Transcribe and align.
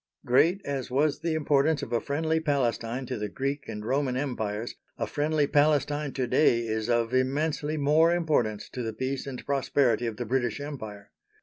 Great 0.25 0.61
as 0.65 0.89
was 0.89 1.19
the 1.19 1.35
importance 1.35 1.83
of 1.83 1.93
a 1.93 2.01
friendly 2.01 2.39
Palestine 2.39 3.05
to 3.05 3.19
the 3.19 3.29
Greek 3.29 3.65
and 3.67 3.85
Roman 3.85 4.17
Empires, 4.17 4.73
a 4.97 5.05
friendly 5.05 5.45
Palestine 5.45 6.11
to 6.13 6.25
day 6.25 6.61
is 6.61 6.89
of 6.89 7.13
immensely 7.13 7.77
more 7.77 8.11
importance 8.11 8.67
to 8.69 8.81
the 8.81 8.93
peace 8.93 9.27
and 9.27 9.45
prosperity 9.45 10.07
of 10.07 10.17
the 10.17 10.25
British 10.25 10.59
Empire. 10.59 11.11